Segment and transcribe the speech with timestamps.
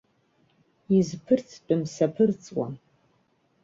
[0.97, 2.73] Изԥырҵтәым саԥырҵуам.